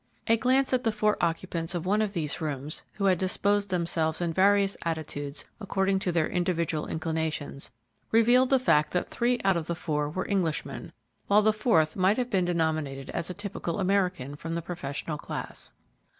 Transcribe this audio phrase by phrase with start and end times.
[0.25, 4.19] A glance at the four occupants of one of these rooms, who had disposed themselves
[4.19, 7.69] in various attitudes according to their individual inclinations,
[8.11, 10.91] revealed the fact that three out of the four were Englishmen,
[11.27, 15.71] while the fourth might have been denominated as a typical American from the professional class.